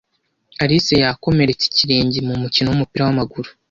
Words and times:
Alice 0.63 0.95
yakomeretse 1.03 1.63
ikirenge 1.67 2.17
mu 2.27 2.35
mukino 2.41 2.67
wumupira 2.69 3.03
wamaguru. 3.07 3.49